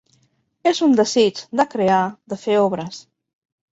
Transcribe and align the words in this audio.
És 0.69 0.79
un 0.87 0.95
desig, 1.01 1.41
de 1.61 1.67
crear, 1.75 2.01
de 2.35 2.39
fer 2.47 2.57
obres 2.63 3.03